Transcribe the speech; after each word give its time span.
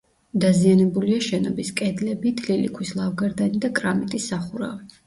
დაზიანებულია 0.43 1.19
შენობის 1.25 1.71
კედლები, 1.83 2.35
თლილი 2.41 2.73
ქვის 2.79 2.95
ლავგარდანი 3.03 3.67
და 3.69 3.75
კრამიტის 3.83 4.33
სახურავი. 4.35 4.95